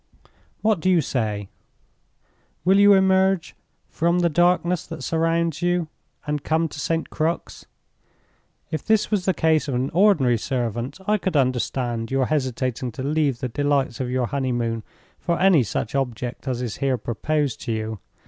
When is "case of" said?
9.35-9.75